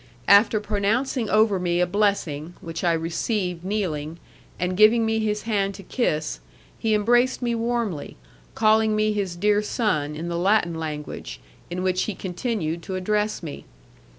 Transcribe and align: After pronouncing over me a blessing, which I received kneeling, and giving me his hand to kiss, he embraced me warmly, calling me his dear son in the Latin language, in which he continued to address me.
After 0.27 0.59
pronouncing 0.59 1.29
over 1.29 1.59
me 1.59 1.79
a 1.79 1.85
blessing, 1.85 2.55
which 2.59 2.83
I 2.83 2.91
received 2.93 3.63
kneeling, 3.63 4.17
and 4.59 4.75
giving 4.75 5.05
me 5.05 5.19
his 5.19 5.43
hand 5.43 5.75
to 5.75 5.83
kiss, 5.83 6.39
he 6.79 6.95
embraced 6.95 7.43
me 7.43 7.53
warmly, 7.53 8.17
calling 8.55 8.95
me 8.95 9.13
his 9.13 9.35
dear 9.35 9.61
son 9.61 10.15
in 10.15 10.27
the 10.27 10.39
Latin 10.39 10.73
language, 10.73 11.39
in 11.69 11.83
which 11.83 12.05
he 12.05 12.15
continued 12.15 12.81
to 12.81 12.95
address 12.95 13.43
me. 13.43 13.65